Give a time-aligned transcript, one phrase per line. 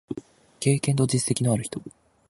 [0.59, 1.79] 経験と実績のある人